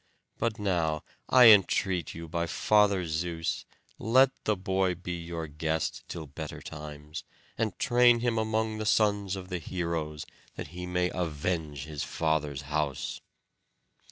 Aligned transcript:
But 0.39 0.57
now 0.57 1.03
I 1.29 1.49
entreat 1.49 2.15
you 2.15 2.27
by 2.27 2.47
Father 2.47 3.05
Zeus, 3.05 3.65
let 3.99 4.31
the 4.45 4.55
boy 4.57 4.95
be 4.95 5.11
your 5.13 5.45
guest 5.45 6.03
till 6.07 6.25
better 6.25 6.59
times, 6.59 7.23
and 7.55 7.77
train 7.77 8.21
him 8.21 8.39
among 8.39 8.79
the 8.79 8.85
sons 8.87 9.35
of 9.35 9.49
the 9.49 9.59
heroes, 9.59 10.25
that 10.55 10.69
he 10.69 10.87
may 10.87 11.11
avenge 11.13 11.83
his 11.85 12.03
father's 12.03 12.63
house." 12.63 13.21